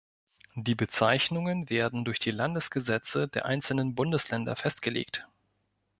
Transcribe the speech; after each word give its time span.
Die 0.55 0.73
Bezeichnungen 0.73 1.69
werden 1.69 2.05
durch 2.05 2.17
die 2.17 2.31
Landesgesetze 2.31 3.27
der 3.27 3.45
einzelnen 3.45 3.93
Bundesländer 3.93 4.55
festgelegt. 4.55 5.27